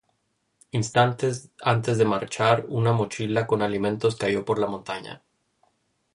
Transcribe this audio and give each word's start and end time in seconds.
Instantes 0.71 1.51
antes 1.61 1.99
de 1.99 2.05
marchar, 2.05 2.65
una 2.69 2.91
mochila 2.91 3.45
con 3.45 3.61
alimentos 3.61 4.15
cayó 4.15 4.43
por 4.43 4.57
la 4.57 4.65
montaña. 4.65 5.21